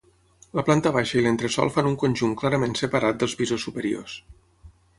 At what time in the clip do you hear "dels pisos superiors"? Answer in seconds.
3.25-4.17